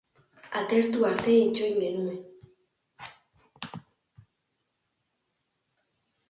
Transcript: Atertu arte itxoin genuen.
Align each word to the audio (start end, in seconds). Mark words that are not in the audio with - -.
Atertu 0.59 1.01
arte 1.09 1.35
itxoin 1.41 1.77
genuen. 1.83 2.23